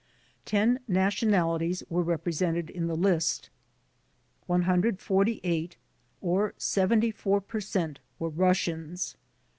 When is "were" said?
1.87-2.03, 8.17-8.29